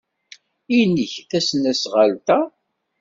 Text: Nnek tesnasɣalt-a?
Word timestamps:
Nnek 0.79 1.13
tesnasɣalt-a? 1.29 2.39